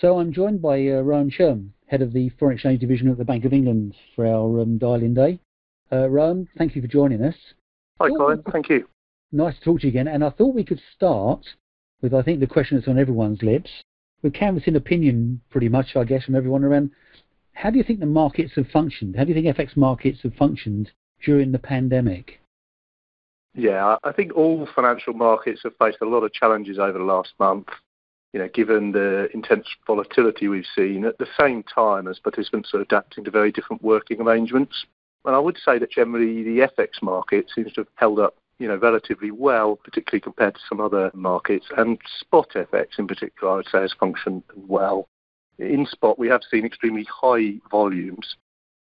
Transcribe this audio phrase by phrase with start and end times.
[0.00, 3.24] So I'm joined by uh, Rohan Churm, head of the foreign exchange division at the
[3.24, 5.38] Bank of England, for our um, dial-in day.
[5.92, 7.34] Uh, Rohan, thank you for joining us.
[8.00, 8.42] Hi, Colin.
[8.50, 8.88] Thank you.
[9.30, 10.08] Nice to talk to you again.
[10.08, 11.44] And I thought we could start
[12.00, 13.68] with, I think, the question that's on everyone's lips.
[14.22, 16.92] We're canvassing opinion pretty much, I guess, from everyone around.
[17.52, 19.16] How do you think the markets have functioned?
[19.16, 20.90] How do you think FX markets have functioned
[21.26, 22.40] during the pandemic?
[23.54, 27.34] Yeah, I think all financial markets have faced a lot of challenges over the last
[27.38, 27.68] month.
[28.32, 32.80] You know, given the intense volatility we've seen, at the same time as participants are
[32.80, 34.86] adapting to very different working arrangements.
[35.24, 38.68] And I would say that generally the FX market seems to have held up, you
[38.68, 41.66] know, relatively well, particularly compared to some other markets.
[41.76, 45.08] And spot FX in particular, I would say, has functioned well.
[45.58, 48.36] In spot, we have seen extremely high volumes,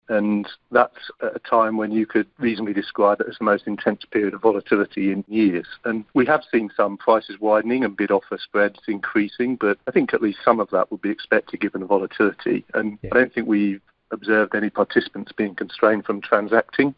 [0.08, 4.04] and that's at a time when you could reasonably describe it as the most intense
[4.10, 5.66] period of volatility in years.
[5.84, 10.14] And we have seen some prices widening and bid offer spreads increasing, but I think
[10.14, 12.64] at least some of that would be expected given the volatility.
[12.74, 13.10] And yeah.
[13.12, 16.94] I don't think we've observed any participants being constrained from transacting.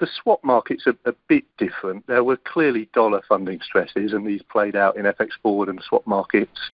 [0.00, 2.06] The swap markets are a bit different.
[2.06, 6.06] There were clearly dollar funding stresses, and these played out in FX forward and swap
[6.06, 6.70] markets.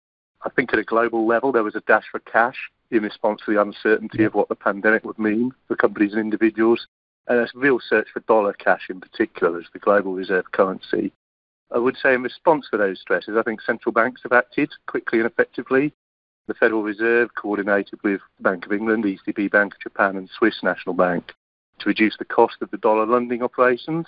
[0.44, 2.56] I think at a global level, there was a dash for cash
[2.92, 6.86] in response to the uncertainty of what the pandemic would mean for companies and individuals.
[7.26, 11.12] And a real search for dollar cash in particular as the global reserve currency.
[11.74, 15.20] I would say in response to those stresses, I think central banks have acted quickly
[15.20, 15.92] and effectively.
[16.48, 20.62] The Federal Reserve coordinated with the Bank of England, ECB Bank of Japan, and Swiss
[20.62, 21.32] National Bank
[21.78, 24.06] to reduce the cost of the dollar lending operations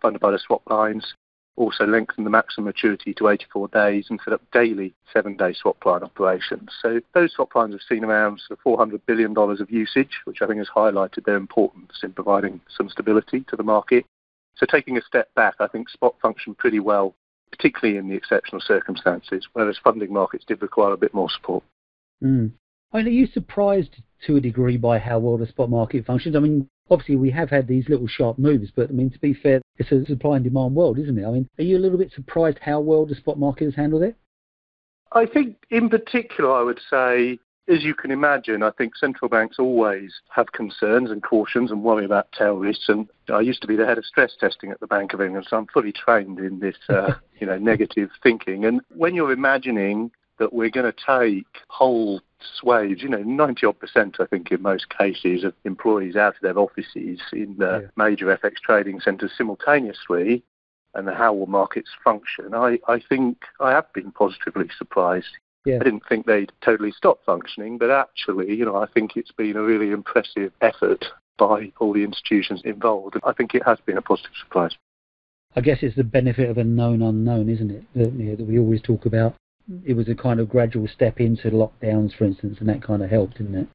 [0.00, 1.14] funded by the swap lines
[1.56, 6.02] also lengthened the maximum maturity to 84 days and set up daily seven-day swap line
[6.02, 6.70] operations.
[6.82, 10.46] So those swap lines have seen around sort of $400 billion of usage, which I
[10.46, 14.04] think has highlighted their importance in providing some stability to the market.
[14.56, 17.14] So taking a step back, I think spot functioned pretty well,
[17.50, 21.62] particularly in the exceptional circumstances, whereas funding markets did require a bit more support.
[22.22, 22.52] Mm.
[22.92, 23.96] I mean, are you surprised
[24.26, 26.36] to a degree by how well the spot market functions?
[26.36, 29.34] I mean, obviously we have had these little sharp moves, but I mean, to be
[29.34, 31.26] fair, it's a supply and demand world, isn't it?
[31.26, 34.02] I mean, are you a little bit surprised how well the spot market has handled
[34.02, 34.16] it?
[35.12, 39.56] I think, in particular, I would say, as you can imagine, I think central banks
[39.58, 42.88] always have concerns and cautions and worry about tail risks.
[42.88, 45.46] And I used to be the head of stress testing at the Bank of England,
[45.48, 48.64] so I'm fully trained in this, uh, you know, negative thinking.
[48.64, 52.20] And when you're imagining that we're going to take whole
[52.60, 56.40] swathes, you know, 90 odd percent, I think, in most cases, of employees out of
[56.42, 57.88] their offices in the yeah.
[57.96, 60.42] major FX trading centres simultaneously,
[60.94, 65.26] and how will markets function, I, I think I have been positively surprised.
[65.64, 65.76] Yeah.
[65.80, 69.56] I didn't think they'd totally stop functioning, but actually, you know, I think it's been
[69.56, 71.04] a really impressive effort
[71.38, 73.16] by all the institutions involved.
[73.24, 74.76] I think it has been a positive surprise.
[75.56, 77.84] I guess it's the benefit of a known unknown, isn't it?
[77.94, 79.34] That, you know, that we always talk about
[79.84, 83.10] it was a kind of gradual step into lockdowns, for instance, and that kind of
[83.10, 83.68] helped, didn't it?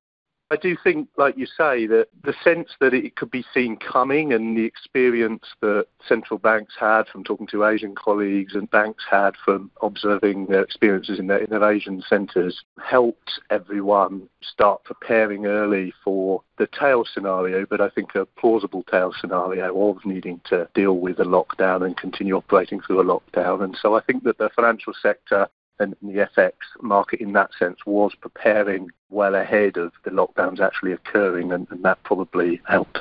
[0.52, 4.34] I do think, like you say, that the sense that it could be seen coming
[4.34, 9.36] and the experience that central banks had from talking to Asian colleagues and banks had
[9.46, 15.94] from observing their experiences in their, in their Asian centres helped everyone start preparing early
[16.04, 20.98] for the tail scenario, but I think a plausible tail scenario of needing to deal
[20.98, 23.64] with a lockdown and continue operating through a lockdown.
[23.64, 25.48] And so I think that the financial sector
[25.80, 30.92] and the FX market in that sense was preparing well ahead of the lockdowns actually
[30.92, 33.00] occurring, and, and that probably helped.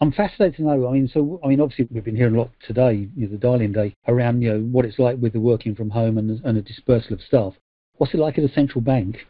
[0.00, 0.88] I'm fascinated to know.
[0.88, 3.38] I mean, so I mean, obviously we've been hearing a lot today, you know, the
[3.38, 6.56] dial-in day, around you know what it's like with the working from home and, and
[6.56, 7.54] the dispersal of staff.
[7.96, 9.26] What's it like at a central bank?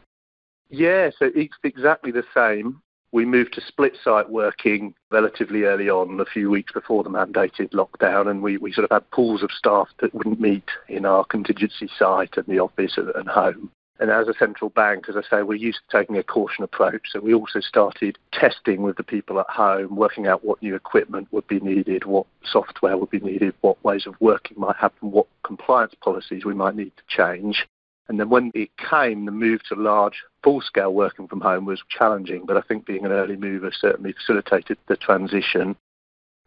[0.69, 2.81] Yeah, so it's exactly the same.
[3.11, 7.71] We moved to split site working relatively early on, a few weeks before the mandated
[7.71, 11.23] lockdown, and we, we sort of had pools of staff that wouldn't meet in our
[11.23, 13.71] contingency site and the office and, and home.
[13.99, 17.07] And as a central bank, as I say, we're used to taking a caution approach.
[17.11, 21.27] So we also started testing with the people at home, working out what new equipment
[21.31, 25.25] would be needed, what software would be needed, what ways of working might happen, what
[25.43, 27.65] compliance policies we might need to change.
[28.09, 31.81] And then when it came, the move to large full scale working from home was
[31.89, 35.75] challenging, but I think being an early mover certainly facilitated the transition.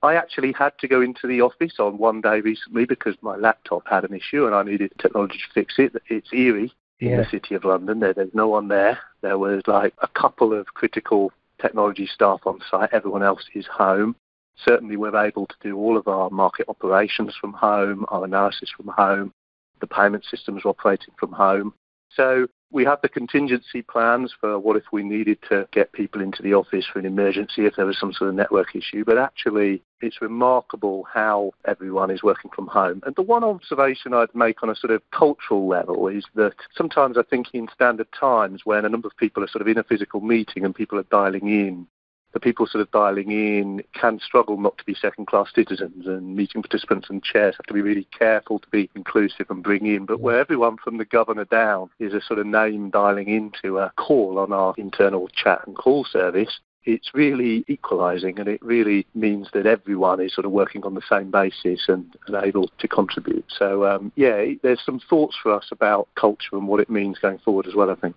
[0.02, 3.86] I actually had to go into the office on one day recently because my laptop
[3.86, 5.94] had an issue and I needed technology to fix it.
[6.08, 8.00] It's eerie in the city of London.
[8.00, 8.98] There, there's no one there.
[9.20, 12.90] There was like a couple of critical technology staff on site.
[12.92, 14.16] Everyone else is home.
[14.64, 18.88] Certainly, we're able to do all of our market operations from home, our analysis from
[18.88, 19.32] home
[19.80, 21.74] the payment systems operating from home.
[22.14, 26.42] So we have the contingency plans for what if we needed to get people into
[26.42, 29.04] the office for an emergency if there was some sort of network issue.
[29.04, 33.02] But actually, it's remarkable how everyone is working from home.
[33.04, 37.18] And the one observation I'd make on a sort of cultural level is that sometimes
[37.18, 39.84] I think in standard times when a number of people are sort of in a
[39.84, 41.86] physical meeting and people are dialing in,
[42.32, 46.36] the people sort of dialing in can struggle not to be second class citizens and
[46.36, 50.06] meeting participants and chairs have to be really careful to be inclusive and bring in.
[50.06, 53.92] But where everyone from the governor down is a sort of name dialing into a
[53.96, 59.48] call on our internal chat and call service, it's really equalising and it really means
[59.52, 63.44] that everyone is sort of working on the same basis and, and able to contribute.
[63.48, 67.38] So, um, yeah, there's some thoughts for us about culture and what it means going
[67.38, 68.16] forward as well, I think.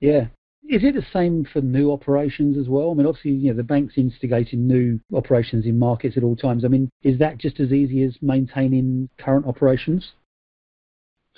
[0.00, 0.26] Yeah,
[0.68, 2.90] is it the same for new operations as well?
[2.90, 6.64] I mean, obviously, you know, the bank's instigating new operations in markets at all times.
[6.64, 10.12] I mean, is that just as easy as maintaining current operations?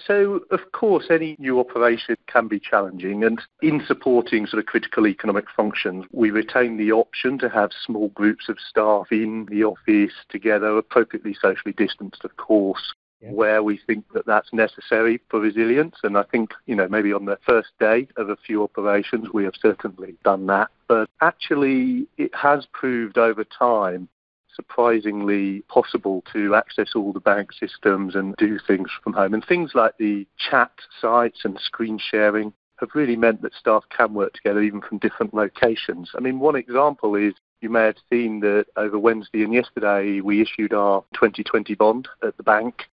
[0.06, 5.06] So, of course, any new operation can be challenging, and in supporting sort of critical
[5.06, 10.14] economic functions, we retain the option to have small groups of staff in the office
[10.30, 13.30] together, appropriately socially distanced, of course, yeah.
[13.30, 15.96] where we think that that's necessary for resilience.
[16.02, 19.44] And I think, you know, maybe on the first day of a few operations, we
[19.44, 20.68] have certainly done that.
[20.88, 24.08] But actually, it has proved over time
[24.54, 29.32] surprisingly possible to access all the bank systems and do things from home.
[29.32, 34.14] And things like the chat sites and screen sharing have really meant that staff can
[34.14, 36.10] work together even from different locations.
[36.16, 40.40] I mean, one example is you may have seen that over Wednesday and yesterday we
[40.40, 42.88] issued our 2020 bond at the bank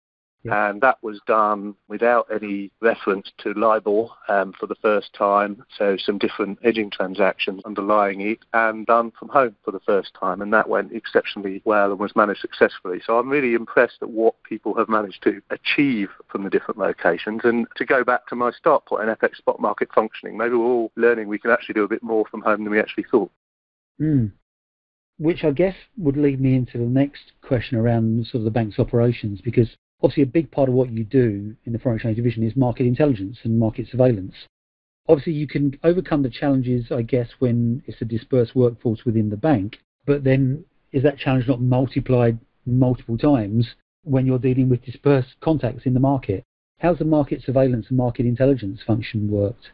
[0.46, 0.70] yeah.
[0.70, 5.64] And that was done without any reference to LIBOR um, for the first time.
[5.76, 10.40] So some different hedging transactions underlying it and done from home for the first time.
[10.40, 13.00] And that went exceptionally well and was managed successfully.
[13.04, 17.42] So I'm really impressed at what people have managed to achieve from the different locations.
[17.44, 20.64] And to go back to my start point, an FX spot market functioning, maybe we're
[20.64, 23.30] all learning we can actually do a bit more from home than we actually thought.
[24.00, 24.32] Mm
[25.18, 28.78] which I guess would lead me into the next question around sort of the bank's
[28.78, 29.68] operations, because
[30.02, 32.86] obviously a big part of what you do in the foreign exchange division is market
[32.86, 34.34] intelligence and market surveillance.
[35.08, 39.36] Obviously, you can overcome the challenges, I guess, when it's a dispersed workforce within the
[39.36, 45.36] bank, but then is that challenge not multiplied multiple times when you're dealing with dispersed
[45.40, 46.44] contacts in the market?
[46.78, 49.70] How's the market surveillance and market intelligence function worked?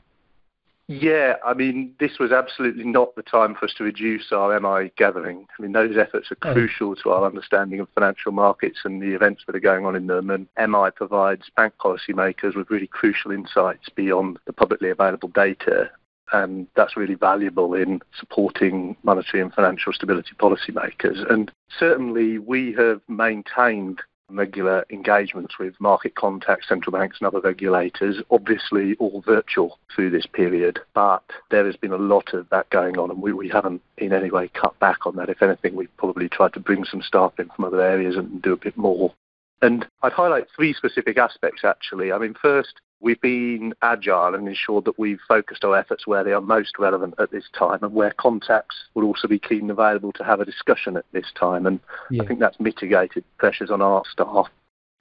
[0.88, 4.90] Yeah, I mean, this was absolutely not the time for us to reduce our MI
[4.96, 5.46] gathering.
[5.56, 6.52] I mean, those efforts are oh.
[6.52, 10.08] crucial to our understanding of financial markets and the events that are going on in
[10.08, 10.31] them.
[10.31, 15.90] And MI provides bank policymakers with really crucial insights beyond the publicly available data.
[16.32, 21.31] And that's really valuable in supporting monetary and financial stability policymakers.
[21.31, 24.00] And certainly, we have maintained
[24.32, 30.26] regular engagements with market contacts, central banks, and other regulators, obviously all virtual through this
[30.26, 30.81] period.
[30.94, 34.12] But there has been a lot of that going on, and we, we haven't in
[34.12, 35.29] any way cut back on that.
[35.29, 38.52] If anything, we've probably tried to bring some staff in from other areas and do
[38.52, 39.14] a bit more.
[39.61, 42.11] And I'd highlight three specific aspects actually.
[42.12, 46.33] I mean, first, we've been agile and ensured that we've focused our efforts where they
[46.33, 50.13] are most relevant at this time and where contacts will also be keen and available
[50.13, 51.67] to have a discussion at this time.
[51.67, 52.23] And yeah.
[52.23, 54.47] I think that's mitigated pressures on our staff.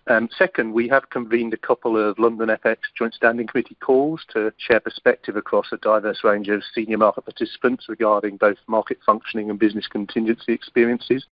[0.07, 4.51] Um, second, we have convened a couple of London FX Joint Standing Committee calls to
[4.57, 9.59] share perspective across a diverse range of senior market participants regarding both market functioning and
[9.59, 11.27] business contingency experiences.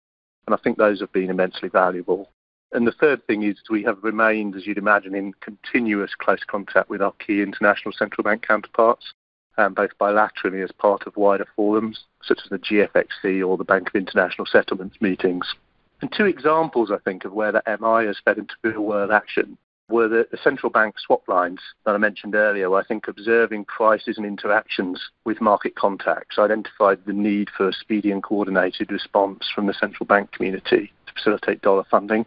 [0.47, 2.31] And I think those have been immensely valuable.
[2.73, 6.91] And the third thing is we have remained, as you'd imagine, in continuous close contact
[6.91, 9.15] with our key international central bank counterparts,
[9.57, 13.89] um, both bilaterally as part of wider forums, such as the GFXC or the Bank
[13.89, 15.55] of International Settlements meetings.
[16.01, 19.59] And two examples, I think, of where the MI has fed into real world action
[19.89, 23.65] were the, the, central bank swap lines that I mentioned earlier, where I think observing
[23.65, 29.51] prices and interactions with market contacts identified the need for a speedy and coordinated response
[29.53, 32.27] from the central bank community to facilitate dollar funding.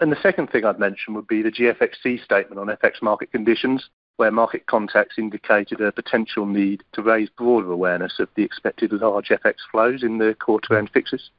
[0.00, 3.88] And the second thing I'd mention would be the GFXC statement on FX market conditions,
[4.16, 9.28] where market contacts indicated a potential need to raise broader awareness of the expected large
[9.28, 11.30] FX flows in the quarter end fixes.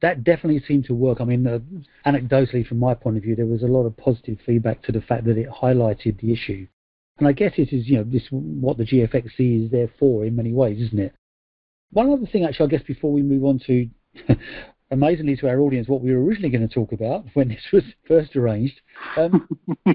[0.00, 1.20] That definitely seemed to work.
[1.20, 1.58] I mean, uh,
[2.06, 5.02] anecdotally, from my point of view, there was a lot of positive feedback to the
[5.02, 6.66] fact that it highlighted the issue.
[7.18, 10.36] And I guess it is, you know, this what the GFXC is there for in
[10.36, 11.14] many ways, isn't it?
[11.92, 13.88] One other thing, actually, I guess before we move on to
[14.90, 17.84] amazingly to our audience, what we were originally going to talk about when this was
[18.06, 18.80] first arranged.
[19.16, 19.48] Um,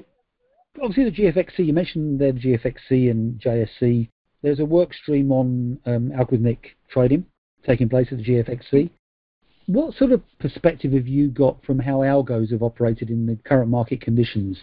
[0.82, 4.10] obviously, the GFXC, you mentioned there the GFXC and JSC.
[4.42, 6.60] There's a work stream on um, algorithmic
[6.90, 7.26] trading
[7.66, 8.90] taking place at the GFXC.
[9.68, 13.70] What sort of perspective have you got from how algos have operated in the current
[13.70, 14.60] market conditions?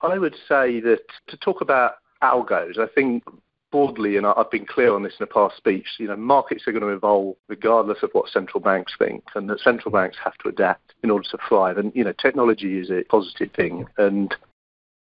[0.00, 3.24] I would say that to talk about algos, I think
[3.70, 6.72] broadly, and I've been clear on this in a past speech, you know, markets are
[6.72, 10.48] going to evolve regardless of what central banks think, and that central banks have to
[10.48, 11.78] adapt in order to thrive.
[11.78, 13.86] And, you know, technology is a positive thing.
[13.98, 14.34] And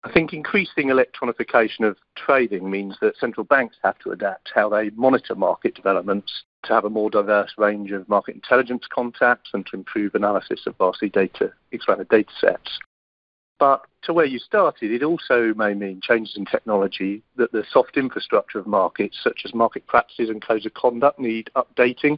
[0.03, 4.91] I think increasing electronification of trading means that central banks have to adapt how they
[4.91, 9.75] monitor market developments to have a more diverse range of market intelligence contacts and to
[9.75, 12.79] improve analysis of vastly data, expanded data sets.
[13.59, 17.97] But to where you started, it also may mean changes in technology that the soft
[17.97, 22.17] infrastructure of markets, such as market practices and codes of conduct, need updating.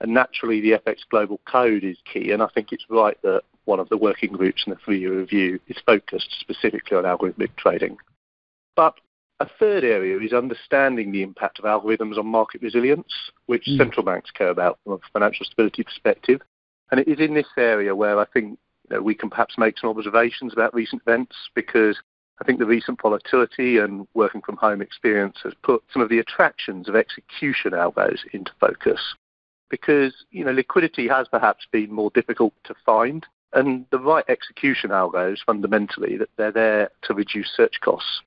[0.00, 2.30] And naturally, the FX Global Code is key.
[2.30, 5.18] And I think it's right that one of the working groups in the three year
[5.18, 7.98] review is focused specifically on algorithmic trading.
[8.76, 8.94] But
[9.40, 13.12] a third area is understanding the impact of algorithms on market resilience,
[13.46, 13.76] which mm.
[13.76, 16.40] central banks care about from a financial stability perspective.
[16.90, 18.58] And it is in this area where I think
[18.96, 21.98] know, we can perhaps make some observations about recent events because
[22.40, 26.18] I think the recent volatility and working from home experience has put some of the
[26.18, 29.00] attractions of execution algos into focus.
[29.70, 34.90] Because you know liquidity has perhaps been more difficult to find and the right execution
[34.90, 38.22] algos fundamentally that they're there to reduce search costs.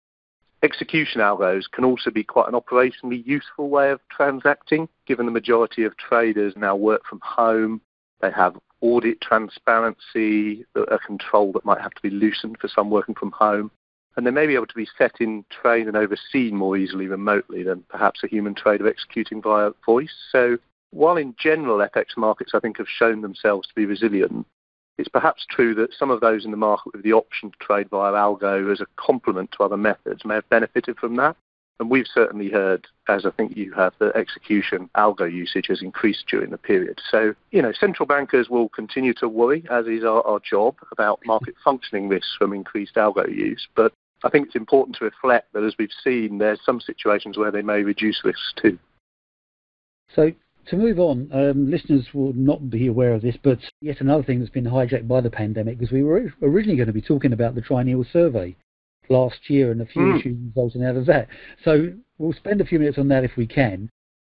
[0.64, 5.84] Execution algos can also be quite an operationally useful way of transacting given the majority
[5.84, 7.82] of traders now work from home.
[8.22, 13.16] They have audit transparency, a control that might have to be loosened for some working
[13.16, 13.72] from home.
[14.18, 17.64] And they may be able to be set in train and overseen more easily remotely
[17.64, 20.14] than perhaps a human trader executing via voice.
[20.32, 20.58] So
[20.90, 24.46] while in general FX markets I think have shown themselves to be resilient,
[24.98, 27.90] it's perhaps true that some of those in the market with the option to trade
[27.90, 31.38] via algo as a complement to other methods may have benefited from that.
[31.82, 36.26] And we've certainly heard, as I think you have, that execution algo usage has increased
[36.30, 37.02] during the period.
[37.10, 41.26] So, you know, central bankers will continue to worry, as is our, our job, about
[41.26, 43.68] market functioning risks from increased algo use.
[43.76, 47.50] But I think it's important to reflect that, as we've seen, there's some situations where
[47.50, 48.78] they may reduce risks too.
[50.16, 50.32] So,
[50.68, 54.38] to move on, um, listeners will not be aware of this, but yet another thing
[54.38, 57.56] that's been hijacked by the pandemic, because we were originally going to be talking about
[57.56, 58.56] the triennial survey
[59.10, 60.20] last year and a few mm.
[60.20, 61.28] issues resulting out of that.
[61.64, 63.90] So we'll spend a few minutes on that if we can.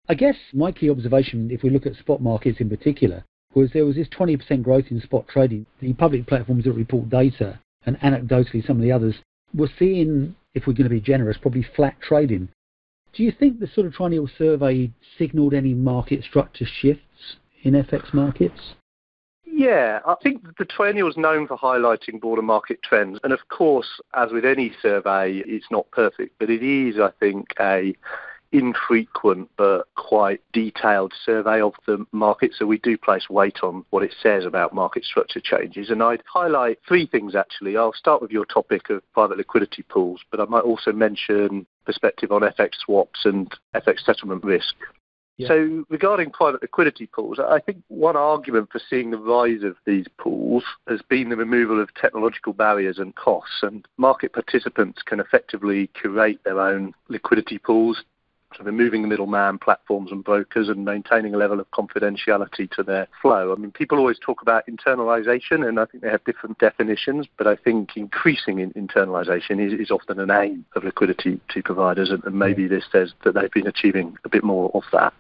[0.09, 3.87] I guess my key observation, if we look at spot markets in particular, was there
[3.87, 5.67] was this 20% growth in spot trading.
[5.81, 9.17] The public platforms that report data, and anecdotally some of the others,
[9.55, 12.49] were seeing, if we're going to be generous, probably flat trading.
[13.15, 18.13] Do you think the sort of triennial survey signalled any market structure shifts in FX
[18.13, 18.75] markets?
[19.59, 23.19] Yeah, I think the triennial is known for highlighting broader market trends.
[23.25, 27.55] And of course, as with any survey, it's not perfect, but it is, I think,
[27.59, 27.97] a
[28.53, 32.53] infrequent but quite detailed survey of the market.
[32.55, 35.89] So we do place weight on what it says about market structure changes.
[35.89, 37.79] And I'd highlight three things actually.
[37.79, 42.31] I'll start with your topic of private liquidity pools, but I might also mention perspective
[42.31, 44.75] on FX swaps and FX settlement risk.
[45.45, 50.07] So regarding private liquidity pools, I think one argument for seeing the rise of these
[50.19, 55.89] pools has been the removal of technological barriers and costs, and market participants can effectively
[55.89, 58.03] curate their own liquidity pools,
[58.61, 63.53] removing the middleman platforms and brokers and maintaining a level of confidentiality to their flow.
[63.53, 67.47] I mean, people always talk about internalization, and I think they have different definitions, but
[67.47, 72.23] I think increasing in internalization is, is often an aim of liquidity to providers, and,
[72.25, 75.15] and maybe this says that they've been achieving a bit more of that.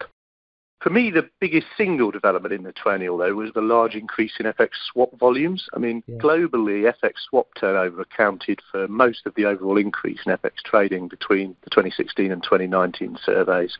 [0.87, 4.47] For me, the biggest single development in the triennial, though, was the large increase in
[4.47, 5.69] FX swap volumes.
[5.75, 6.19] I mean, yeah.
[6.19, 11.57] globally, FX swap turnover accounted for most of the overall increase in FX trading between
[11.64, 13.76] the 2016 and 2019 surveys,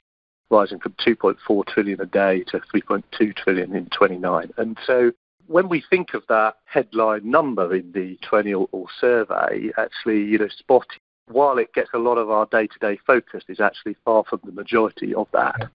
[0.51, 4.51] rising from 2.4 trillion a day to 3.2 trillion in 29.
[4.57, 5.13] And so
[5.47, 10.49] when we think of that headline number in the triennial or survey, actually, you know,
[10.49, 10.89] spot,
[11.29, 15.15] while it gets a lot of our day-to-day focus, is actually far from the majority
[15.15, 15.71] of that.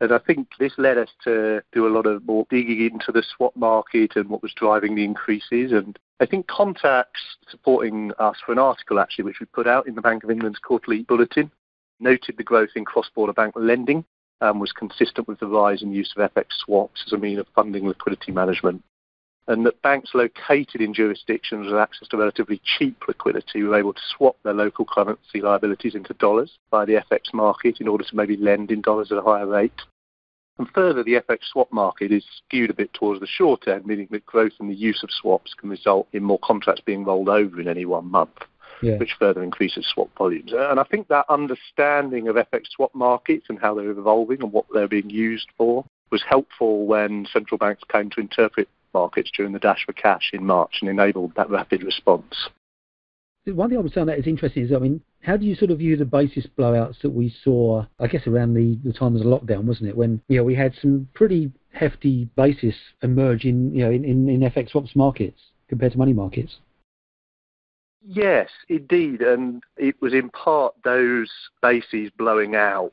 [0.00, 3.22] And I think this led us to do a lot of more digging into the
[3.22, 5.72] swap market and what was driving the increases.
[5.72, 9.94] And I think contacts supporting us for an article actually, which we put out in
[9.94, 11.50] the Bank of England's quarterly bulletin,
[12.00, 14.04] noted the growth in cross-border bank lending
[14.40, 17.46] and was consistent with the rise in use of FX swaps as a mean of
[17.54, 18.82] funding liquidity management.
[19.50, 24.00] And that banks located in jurisdictions with access to relatively cheap liquidity were able to
[24.16, 28.36] swap their local currency liabilities into dollars by the FX market in order to maybe
[28.36, 29.82] lend in dollars at a higher rate.
[30.58, 34.06] And further, the FX swap market is skewed a bit towards the short end, meaning
[34.12, 37.60] that growth in the use of swaps can result in more contracts being rolled over
[37.60, 38.44] in any one month,
[38.82, 38.98] yeah.
[38.98, 40.52] which further increases swap volumes.
[40.54, 44.66] And I think that understanding of FX swap markets and how they're evolving and what
[44.72, 49.58] they're being used for was helpful when central banks came to interpret markets during the
[49.58, 52.48] dash for cash in March and enabled that rapid response.
[53.46, 55.54] One thing I would say on that is interesting is, I mean, how do you
[55.54, 59.16] sort of view the basis blowouts that we saw, I guess, around the, the time
[59.16, 59.96] of the lockdown, wasn't it?
[59.96, 64.28] When, you know, we had some pretty hefty basis emerge in, you know, in, in,
[64.28, 66.58] in FX swaps markets compared to money markets.
[68.06, 71.30] Yes, indeed, and it was in part those
[71.60, 72.92] bases blowing out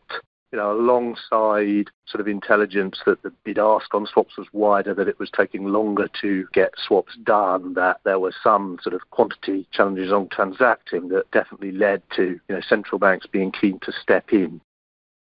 [0.51, 5.08] you know, alongside sort of intelligence that the bid ask on swaps was wider, that
[5.08, 9.68] it was taking longer to get swaps done, that there were some sort of quantity
[9.72, 14.32] challenges on transacting that definitely led to you know central banks being keen to step
[14.32, 14.62] in.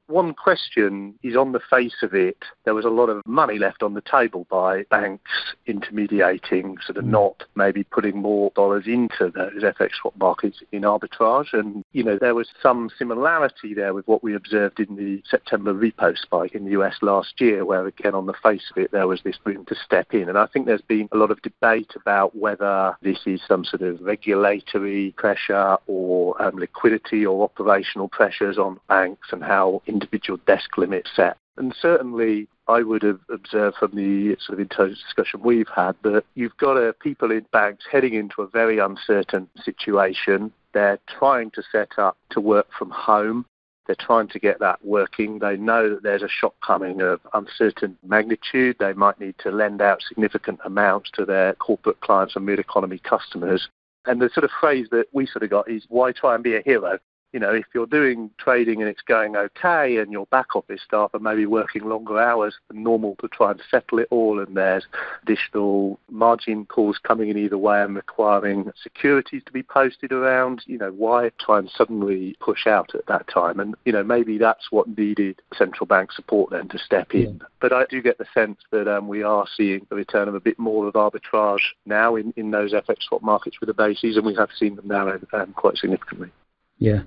[0.07, 3.83] One question is on the face of it, there was a lot of money left
[3.83, 5.31] on the table by banks
[5.67, 7.09] intermediating, sort of mm.
[7.09, 11.55] not maybe putting more dollars into those FX swap markets in arbitrage.
[11.55, 15.73] And, you know, there was some similarity there with what we observed in the September
[15.73, 19.09] repo spike in the US last year, where again, on the face of it, there
[19.09, 20.29] was this room to step in.
[20.29, 23.81] And I think there's been a lot of debate about whether this is some sort
[23.81, 30.77] of regulatory pressure or um, liquidity or operational pressures on banks and how individual desk
[30.77, 31.39] limits set.
[31.57, 36.25] And certainly, I would have observed from the sort of intelligence discussion we've had that
[36.35, 40.53] you've got people in banks heading into a very uncertain situation.
[40.73, 43.47] They're trying to set up to work from home.
[43.87, 45.39] They're trying to get that working.
[45.39, 48.77] They know that there's a shock coming of uncertain magnitude.
[48.81, 52.99] They might need to lend out significant amounts to their corporate clients and mid economy
[52.99, 53.69] customers.
[54.07, 56.57] And the sort of phrase that we sort of got is, why try and be
[56.57, 56.99] a hero?
[57.35, 61.11] You know, if you're doing trading and it's going okay and your back office staff
[61.15, 64.87] are maybe working longer hours than normal to try and settle it all and there's
[65.25, 70.79] additional margin calls coming in either way and requiring securities to be posted around, you
[70.79, 73.59] know, why try and suddenly push out at that time?
[73.59, 77.41] And, you know, maybe that's what needed central bank support then to step in.
[77.41, 77.47] Yeah.
[77.61, 80.41] But I do get the sense that um, we are seeing the return of a
[80.41, 84.25] bit more of arbitrage now in, in those FX swap markets with the bases, and
[84.25, 86.31] we have seen them narrow um, quite significantly.
[86.79, 87.03] Yeah,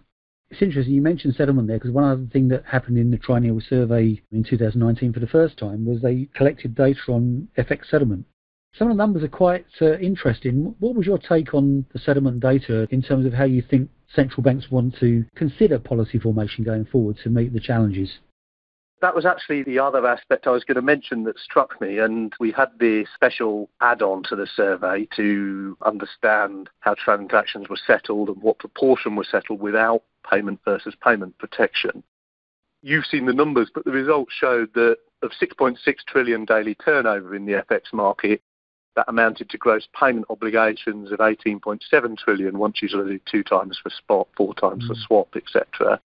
[0.49, 3.61] it's interesting you mentioned settlement there because one other thing that happened in the triennial
[3.61, 8.25] survey in 2019 for the first time was they collected data on FX settlement.
[8.77, 10.75] Some of the numbers are quite uh, interesting.
[10.79, 14.43] What was your take on the settlement data in terms of how you think central
[14.43, 18.19] banks want to consider policy formation going forward to meet the challenges?
[19.01, 21.99] That was actually the other aspect I was going to mention that struck me.
[21.99, 27.77] And we had the special add on to the survey to understand how transactions were
[27.77, 32.03] settled and what proportion were settled without payment versus payment protection.
[32.81, 37.45] You've seen the numbers, but the results showed that of 6.6 trillion daily turnover in
[37.45, 38.41] the FX market,
[38.95, 43.43] that amounted to gross payment obligations of 18.7 trillion once you sort of do two
[43.43, 44.87] times for spot, four times mm.
[44.87, 46.01] for swap, etc.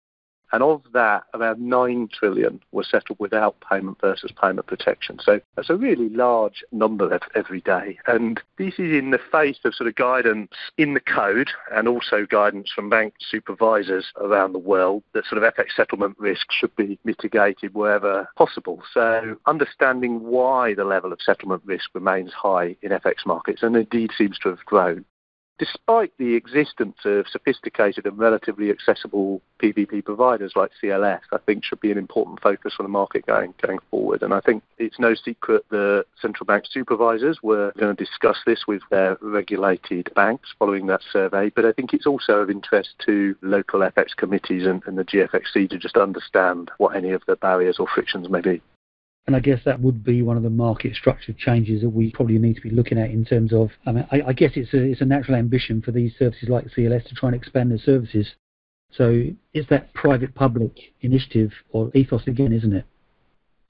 [0.53, 5.19] And of that, about 9 trillion was settled without payment versus payment protection.
[5.23, 7.99] So that's a really large number every day.
[8.07, 12.27] And this is in the face of sort of guidance in the code and also
[12.27, 16.99] guidance from bank supervisors around the world that sort of FX settlement risk should be
[17.05, 18.83] mitigated wherever possible.
[18.93, 24.11] So understanding why the level of settlement risk remains high in FX markets and indeed
[24.17, 25.05] seems to have grown
[25.59, 31.81] despite the existence of sophisticated and relatively accessible PVP providers like CLS, I think should
[31.81, 34.23] be an important focus for the market going going forward.
[34.23, 38.66] And I think it's no secret that central bank supervisors were going to discuss this
[38.66, 41.51] with their regulated banks following that survey.
[41.51, 45.71] But I think it's also of interest to local FX committees and, and the GFXC
[45.71, 48.62] to just understand what any of the barriers or frictions may be.
[49.29, 52.38] And I guess that would be one of the market structure changes that we probably
[52.38, 54.83] need to be looking at in terms of, I mean, I, I guess it's a,
[54.83, 58.27] it's a natural ambition for these services like CLS to try and expand their services.
[58.91, 62.87] So it's that private-public initiative or ethos again, isn't it?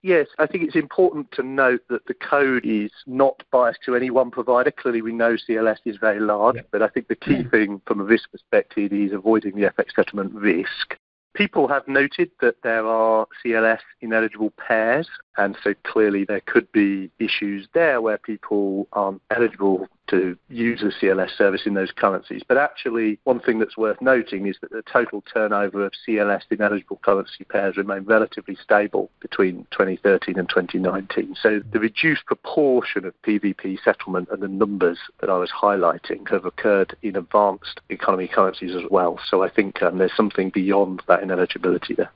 [0.02, 4.10] Yes, I think it's important to note that the code is not biased to any
[4.10, 4.70] one provider.
[4.70, 6.62] Clearly, we know CLS is very large, yeah.
[6.70, 7.50] but I think the key yeah.
[7.50, 10.94] thing from a risk perspective is avoiding the FX settlement risk.
[11.34, 17.10] People have noted that there are CLS ineligible pairs, and so clearly there could be
[17.18, 22.42] issues there where people aren't eligible to use the CLS service in those currencies.
[22.46, 26.98] But actually, one thing that's worth noting is that the total turnover of CLS ineligible
[27.04, 31.36] currency pairs remained relatively stable between 2013 and 2019.
[31.40, 36.46] So the reduced proportion of PVP settlement and the numbers that I was highlighting have
[36.46, 39.20] occurred in advanced economy currencies as well.
[39.28, 42.10] So I think um, there's something beyond that ineligibility there.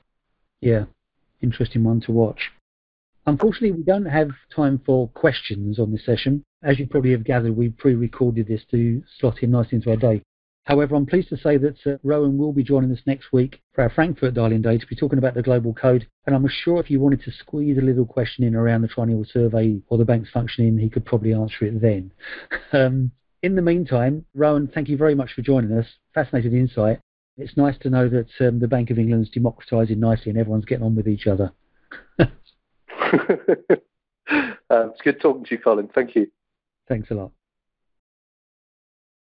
[0.61, 0.85] Yeah,
[1.41, 2.51] interesting one to watch.
[3.25, 6.43] Unfortunately, we don't have time for questions on this session.
[6.61, 10.21] As you probably have gathered, we pre-recorded this to slot in nicely into our day.
[10.65, 13.81] However, I'm pleased to say that uh, Rohan will be joining us next week for
[13.81, 16.07] our Frankfurt Dialing Day to be talking about the Global Code.
[16.25, 19.25] And I'm sure if you wanted to squeeze a little question in around the triennial
[19.25, 22.11] survey or the bank's functioning, he could probably answer it then.
[22.71, 25.87] um, in the meantime, Rohan, thank you very much for joining us.
[26.13, 26.99] Fascinating insight.
[27.37, 30.65] It's nice to know that um, the Bank of England is democratising nicely and everyone's
[30.65, 31.51] getting on with each other.
[34.69, 35.89] Um, it's good talking to you, Colin.
[35.93, 36.27] Thank you.
[36.87, 37.31] Thanks a lot.